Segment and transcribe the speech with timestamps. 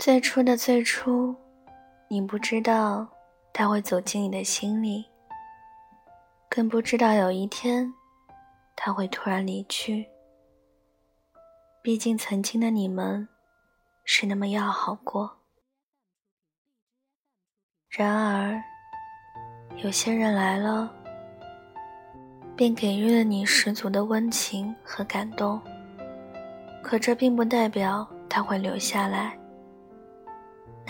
[0.00, 1.36] 最初的最初，
[2.08, 3.06] 你不知道
[3.52, 5.04] 他会走进你的心里，
[6.48, 7.92] 更不知道有一天
[8.74, 10.08] 他会突然离去。
[11.82, 13.28] 毕竟曾经的你们
[14.06, 15.30] 是那么要好过。
[17.90, 18.58] 然而，
[19.84, 20.90] 有些人来了，
[22.56, 25.60] 便给予了你十足的温情和感动。
[26.82, 29.38] 可这并不代表他会留下来。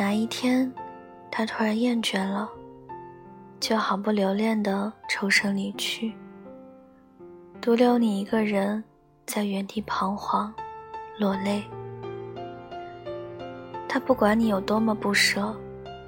[0.01, 0.73] 哪一天，
[1.31, 2.49] 他突然厌倦了，
[3.61, 6.15] 就毫不留恋地抽身离去，
[7.61, 8.83] 独留你一个人
[9.27, 10.51] 在原地彷徨。
[11.19, 11.63] 落泪，
[13.87, 15.55] 他不管你有多么不舍，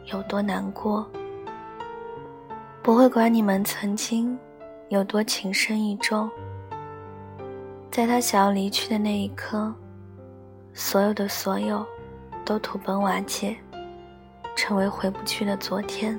[0.07, 1.07] 有多难过，
[2.83, 4.39] 不会管你们曾经
[4.89, 6.31] 有多情深意重。
[7.91, 9.71] 在他想要离去的那一刻，
[10.73, 11.87] 所有的所有，
[12.43, 13.55] 都土崩瓦解，
[14.57, 16.19] 成为回不去的昨天，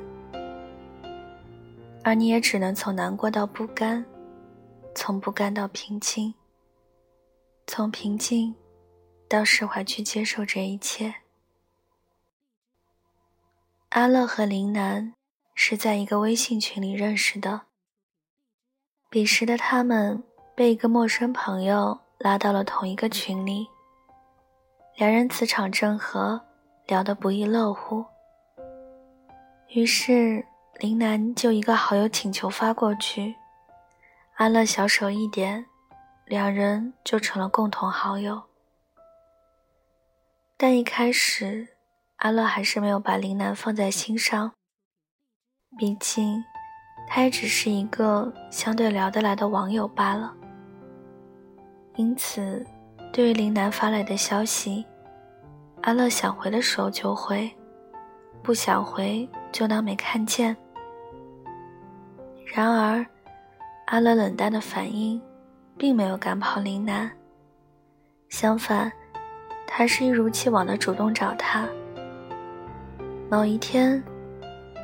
[2.04, 4.06] 而你也只能从难过到不甘，
[4.96, 6.34] 从不甘到平静，
[7.68, 8.54] 从平静。
[9.30, 11.12] 到释怀去接受这一切。
[13.90, 15.16] 阿乐和林楠
[15.56, 17.62] 是在一个微信群里认识的。
[19.10, 20.24] 彼时的他们
[20.56, 23.68] 被一个陌生朋友拉到了同一个群里，
[24.98, 26.40] 两人磁场正合，
[26.86, 28.06] 聊得不亦乐乎。
[29.74, 30.46] 于是
[30.80, 33.34] 林楠就一个好友请求发过去，
[34.36, 35.66] 阿乐小手一点，
[36.26, 38.40] 两人就成了共同好友。
[40.58, 41.70] 但一开始，
[42.18, 44.52] 阿乐还是没有把林楠放在心上。
[45.76, 46.44] 毕竟，
[47.10, 50.32] 他也只是一个相对聊得来的网友罢了。
[51.96, 52.64] 因此，
[53.12, 54.86] 对于林楠发来的消息，
[55.82, 57.52] 阿乐想回的时候就回，
[58.44, 60.54] 不想回就当没看见。
[62.54, 63.06] 然而，
[63.86, 65.22] 阿乐冷淡的反应，
[65.78, 67.10] 并没有赶跑林楠，
[68.28, 68.92] 相反。
[69.66, 71.68] 他是一如既往的主动找他。
[73.30, 74.04] 某一天，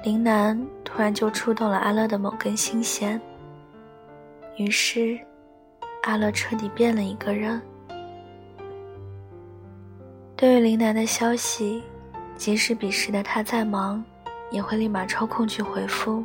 [0.03, 3.21] 林楠突然就触动了阿乐的某根心弦，
[4.57, 5.19] 于是，
[6.03, 7.61] 阿乐彻底变了一个人。
[10.35, 11.83] 对于林楠的消息，
[12.35, 14.03] 即使彼时的他再忙，
[14.51, 16.23] 也会立马抽空去回复。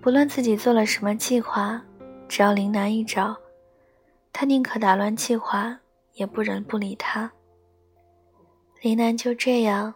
[0.00, 1.82] 不论自己做了什么计划，
[2.28, 3.36] 只要林楠一找，
[4.32, 5.78] 他宁可打乱计划。
[6.14, 7.32] 也不忍不理他。
[8.82, 9.94] 林楠就这样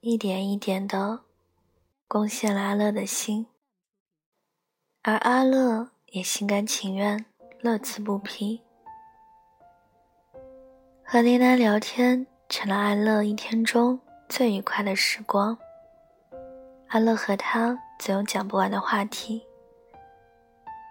[0.00, 1.20] 一点一点的
[2.06, 3.46] 攻陷了阿乐的心，
[5.02, 7.24] 而阿乐也心甘情愿，
[7.62, 8.60] 乐此不疲。
[11.02, 13.98] 和林楠聊天成了阿乐一天中
[14.28, 15.56] 最愉快的时光。
[16.96, 19.42] 阿乐和他总有讲不完的话题。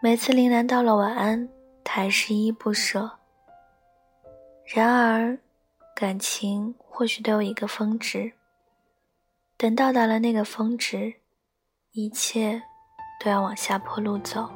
[0.04, 1.50] 每次林楠道了晚安，
[1.84, 3.10] 他还是依依不舍。
[4.66, 5.36] 然而，
[5.96, 8.32] 感情或许都有一个峰值。
[9.58, 11.12] 等到达了那个峰值，
[11.94, 12.62] 一切
[13.20, 14.48] 都要往下坡路走。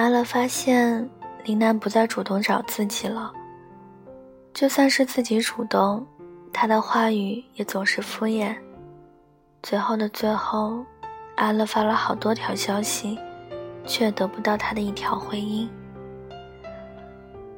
[0.00, 1.06] 阿乐发现
[1.44, 3.30] 林楠不再主动找自己了，
[4.54, 6.06] 就算是自己主动，
[6.54, 8.56] 他的话语也总是敷衍。
[9.62, 10.82] 最后的最后，
[11.36, 13.18] 阿乐发了好多条消息，
[13.84, 15.68] 却得不到他的一条回应。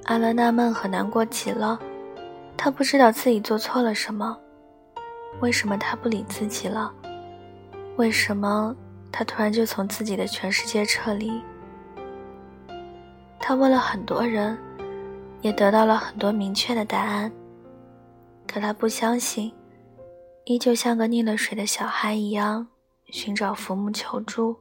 [0.07, 1.79] 阿乐纳闷和难过极了，
[2.57, 4.37] 他不知道自己做错了什么，
[5.39, 6.93] 为什么他不理自己了？
[7.95, 8.75] 为什么
[9.13, 11.41] 他突然就从自己的全世界撤离？
[13.53, 14.57] 他问了很多人，
[15.43, 17.31] 也得到了很多明确的答案，
[18.47, 19.53] 可他不相信。
[20.47, 22.67] 依旧像个溺了水的小孩一样
[23.11, 24.57] 寻找浮木求助，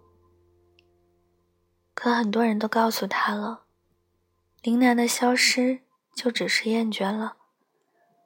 [1.93, 3.61] 可很多人都告诉他了，
[4.61, 5.79] 林楠的消失
[6.13, 7.37] 就只是厌倦了，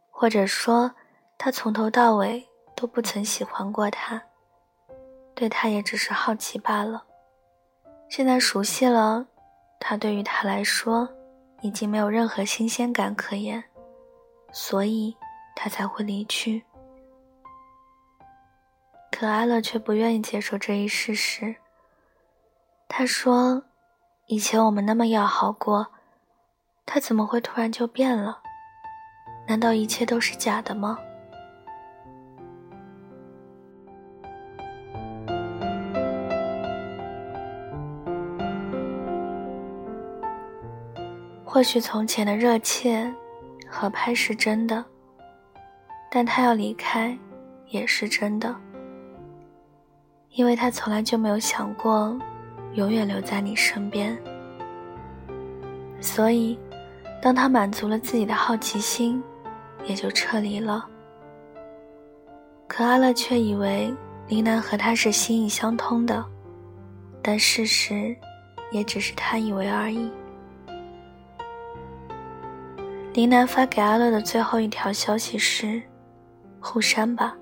[0.10, 0.95] 或者说
[1.38, 2.44] 他从头到尾
[2.75, 4.19] 都不曾喜欢过他，
[5.36, 7.06] 对他也只是好奇罢了。
[8.10, 9.28] 现在熟悉了，
[9.80, 11.07] 他对于他来说
[11.62, 13.63] 已经没有任何新鲜感可言，
[14.51, 15.16] 所以
[15.56, 16.63] 他才会离去。
[19.12, 21.56] 可阿乐却不愿意接受这一事实。
[22.88, 23.63] 他说
[24.27, 25.88] ：“以前我们那么要好过，
[26.86, 28.42] 他怎么会突然就变了？
[29.48, 31.00] 难道一切都是假的吗？”
[41.56, 43.10] 或许从前的热切
[43.66, 44.84] 合拍是真的，
[46.12, 47.18] 但他要离开
[47.69, 48.54] 也是真的，
[50.31, 52.13] 因为他从来就没有想过
[52.74, 54.22] 永远留在你身边。
[56.02, 56.60] 所以，
[57.22, 59.24] 当他满足了自己的好奇心，
[59.86, 60.86] 也就撤离了。
[62.68, 63.96] 可阿乐却以为
[64.28, 66.22] 林南和他是心意相通的，
[67.22, 68.13] 但事实
[68.74, 70.12] 也只是他以为而已。
[73.16, 75.82] 林南发给阿乐的最后一条消息是
[76.60, 77.38] ：“互删吧。”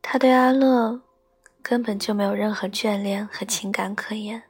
[0.00, 1.02] 他对阿乐
[1.60, 4.40] 根本就没有任何眷恋和情感可言。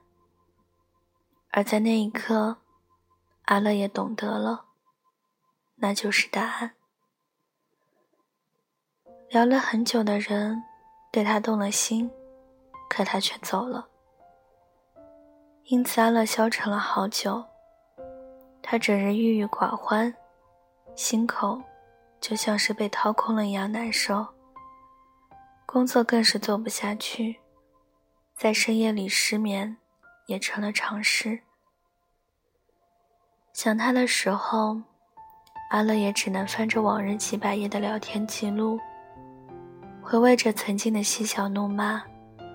[1.52, 2.58] 而在那一刻，
[3.46, 4.66] 阿乐也懂得了，
[5.76, 6.72] 那就是答案。
[9.30, 10.62] 聊了很久的人，
[11.10, 12.10] 对他动了心，
[12.90, 13.88] 可他却走了。
[15.64, 17.42] 因此，阿乐消沉了好久。
[18.62, 20.14] 他整日郁郁寡欢，
[20.94, 21.60] 心口
[22.20, 24.26] 就像是被掏空了一样难受。
[25.66, 27.40] 工作更是做不下去，
[28.34, 29.76] 在深夜里失眠
[30.26, 31.40] 也成了常事。
[33.52, 34.80] 想他的时候，
[35.70, 38.78] 阿乐也只能翻着往日几百页的聊天记录，
[40.02, 42.02] 回味着曾经的嬉笑怒骂、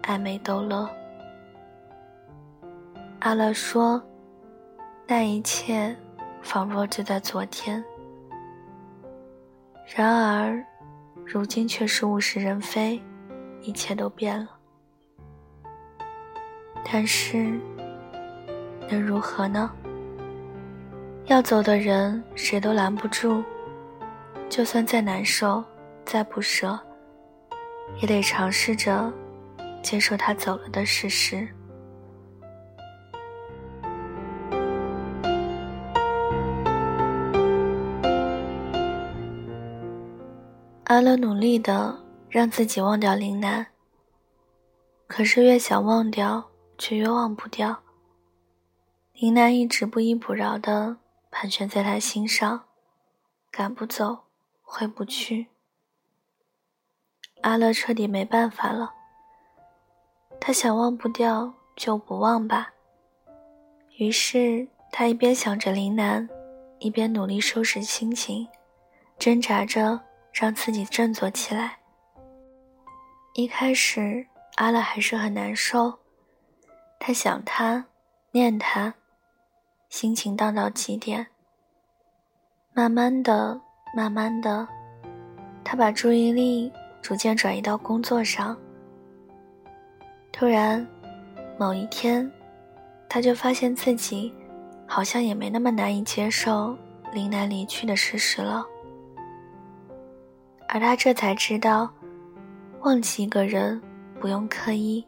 [0.04, 0.90] 暧昧逗乐。
[3.20, 4.02] 阿乐说
[5.08, 5.96] ：“那一切。”
[6.46, 7.84] 仿若就在昨天，
[9.96, 10.64] 然而，
[11.26, 13.02] 如今却是物是人非，
[13.62, 14.48] 一切都变了。
[16.86, 17.60] 但是，
[18.88, 19.72] 能如何呢？
[21.26, 23.44] 要走的人，谁都拦不住。
[24.48, 25.64] 就算再难受，
[26.06, 26.80] 再不舍，
[28.00, 29.12] 也得尝试着
[29.82, 31.48] 接受他走了的事实。
[40.96, 43.68] 阿乐努力的让自己忘掉林南，
[45.08, 47.84] 可是越想忘掉，却越忘不掉。
[49.12, 50.96] 林南一直不依不饶的
[51.30, 52.64] 盘旋在他心上，
[53.52, 54.20] 赶不走，
[54.62, 55.48] 回不去。
[57.42, 58.94] 阿乐彻底没办法了，
[60.40, 62.72] 他想忘不掉就不忘吧。
[63.98, 66.30] 于是他一边想着林南，
[66.80, 68.48] 一边努力收拾心情，
[69.20, 70.00] 挣扎着。
[70.38, 71.78] 让自己振作起来。
[73.36, 75.98] 一开始，阿乐还是很难受，
[77.00, 77.86] 他想他，
[78.32, 78.94] 念他，
[79.88, 81.28] 心情荡到极点。
[82.74, 83.62] 慢慢的，
[83.96, 84.68] 慢慢的，
[85.64, 86.70] 他把注意力
[87.02, 88.58] 逐渐转移到工作上。
[90.34, 90.86] 突然，
[91.58, 92.30] 某一天，
[93.08, 94.34] 他就发现自己
[94.86, 96.78] 好像也没那么难以接受
[97.14, 98.66] 林南离去的事实了。
[100.76, 101.90] 而他这才知道，
[102.82, 103.82] 忘记一个人
[104.20, 105.06] 不用刻意，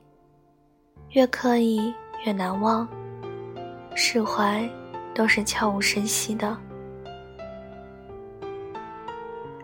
[1.09, 1.93] 越刻意
[2.25, 2.87] 越难忘，
[3.93, 4.65] 释怀
[5.13, 6.57] 都是悄无声息的。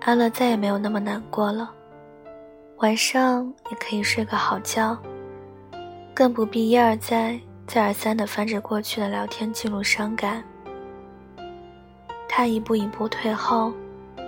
[0.02, 1.72] 阿乐再也没有那么难过了，
[2.80, 4.98] 晚上也可以睡个好觉，
[6.14, 10.44] 更不必一而再、再而三的翻着过去的聊天记录伤感。
[12.28, 13.72] 他一步一步退后，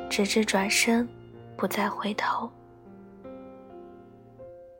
[0.10, 1.06] 直至转身。
[1.58, 2.50] 不再回头。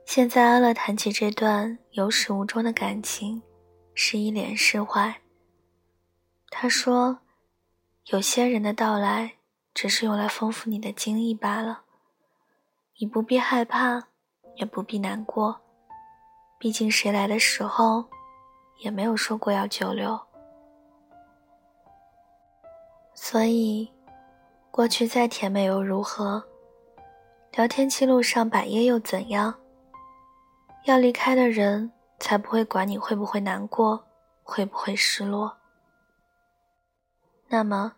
[0.04, 3.42] 现在阿乐谈起这段有始无终的感情，
[3.92, 5.20] 是一脸释怀。
[6.48, 7.18] 他说
[8.06, 9.34] ：“有些人的到来，
[9.74, 11.82] 只是用来丰富你的经历罢了。
[12.98, 14.04] 你不必害怕，
[14.54, 15.60] 也不必难过。
[16.58, 18.04] 毕竟谁来的时候，
[18.78, 20.18] 也没有说过要久留。
[23.12, 23.92] 所以，
[24.70, 26.42] 过去再甜美又如何？”
[27.56, 29.54] 聊天记录上百页又怎样？
[30.84, 34.04] 要离开的人才不会管你会不会难过，
[34.42, 35.56] 会不会失落。
[37.48, 37.94] 那么，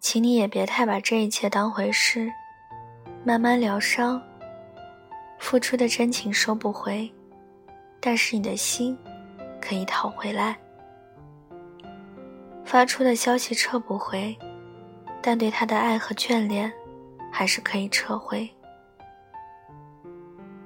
[0.00, 2.32] 请你也别太把这一切当回事，
[3.26, 4.22] 慢慢疗伤。
[5.38, 7.12] 付出的真情收不回，
[8.00, 8.96] 但是你的心
[9.60, 10.56] 可以讨回来。
[12.64, 14.34] 发出的消息撤不回，
[15.20, 16.72] 但对他的爱和眷恋。
[17.38, 18.48] 还是可以撤回。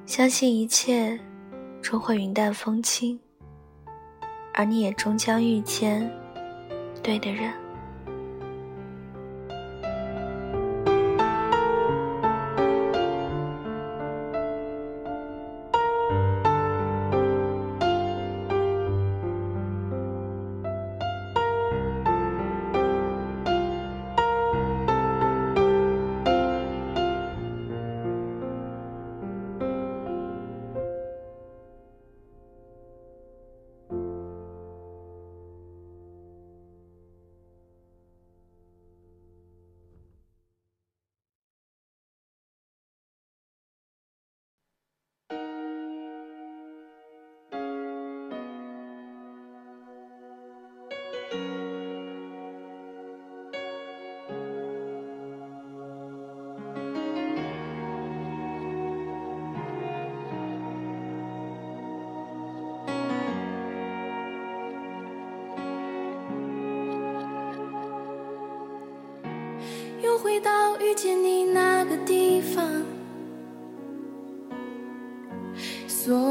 [0.06, 1.18] 相信一切
[1.82, 3.18] 终会云淡风轻，
[4.54, 6.08] 而你也终将遇见
[7.02, 7.52] 对的人。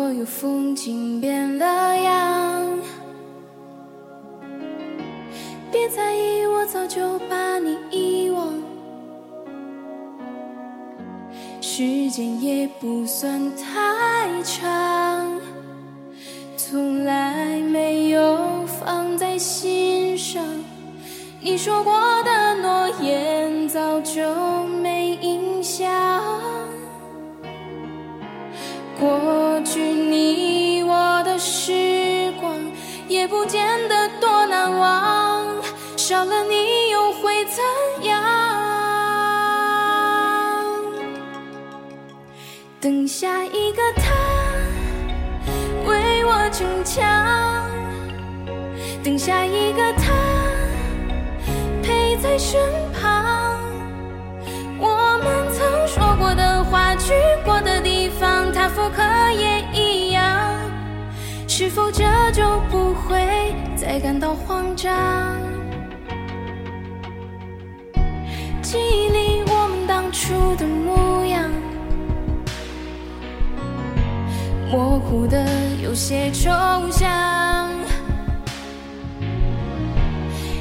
[0.09, 2.79] 所有风景变了样。
[5.71, 8.51] 别在意，我早就把你遗忘，
[11.61, 15.39] 时间也不算太长，
[16.57, 20.43] 从来没有放在心上。
[21.39, 24.23] 你说过的诺言早就
[24.81, 25.87] 没印象，
[28.99, 29.07] 过
[33.09, 35.45] 也不见得多难忘，
[35.97, 37.63] 少了你又会怎
[38.05, 38.23] 样？
[42.79, 44.03] 等下一个他
[45.85, 47.67] 为我逞强，
[49.03, 50.13] 等下一个他
[51.81, 52.15] 陪。
[52.21, 52.59] 在身
[52.91, 53.08] 旁，
[61.61, 64.95] 是否这就不会再感到慌张？
[68.61, 71.51] 记忆里我们当初的模样，
[74.71, 75.45] 模糊的
[75.83, 76.49] 有些抽
[76.89, 77.69] 象。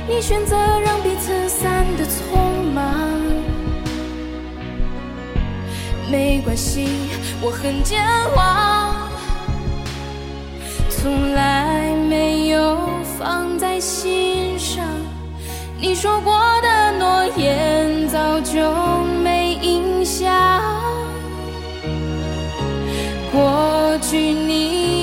[0.09, 2.85] 你选择让彼此散得匆忙，
[6.11, 6.89] 没关系，
[7.41, 8.03] 我很健
[8.35, 8.98] 忘，
[11.01, 12.77] 从来没有
[13.19, 14.85] 放在心上。
[15.81, 18.61] 你说过的诺言早就
[19.23, 20.61] 没印象，
[23.31, 24.98] 过去你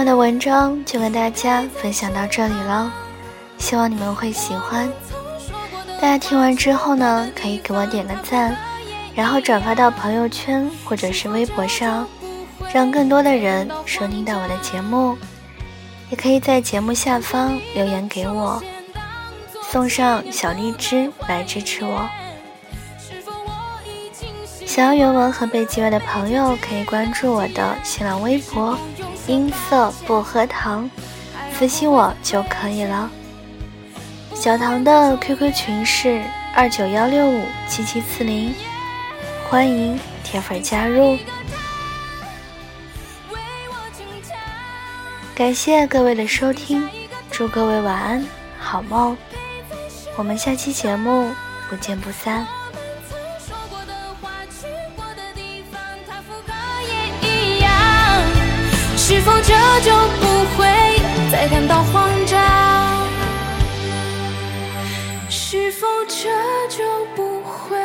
[0.00, 2.90] 晚的文章就跟大家分享到这里了，
[3.58, 4.90] 希望你们会喜欢。
[6.00, 8.56] 大家听完之后呢，可以给我点个赞，
[9.14, 12.08] 然后转发到朋友圈或者是微博上，
[12.72, 15.18] 让更多的人收听到我的节目。
[16.08, 18.58] 也可以在节目下方留言给我，
[19.70, 22.08] 送上小荔枝来支持我。
[24.64, 28.78] 想要原文和背景乐的朋友，可以关注我的新浪微博
[29.30, 30.90] “音色薄荷糖”，
[31.54, 33.08] 私信我就可以了。
[34.34, 36.20] 小唐的 QQ 群是
[36.52, 38.52] 二九幺六五七七四零，
[39.48, 41.16] 欢迎铁粉加入。
[45.32, 46.88] 感谢各位的收听，
[47.30, 48.26] 祝各位晚安，
[48.58, 49.16] 好梦。
[50.16, 51.30] 我们下期节目
[51.68, 52.44] 不见不散。
[59.20, 60.24] 是否这就不
[60.56, 60.66] 会
[61.30, 62.40] 再感到慌张？
[65.28, 66.30] 是否这
[66.70, 67.76] 就不会